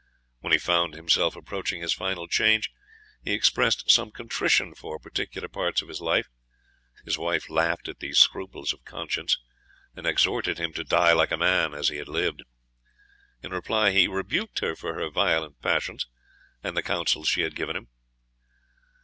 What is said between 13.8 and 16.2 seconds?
he rebuked her for her violent passions,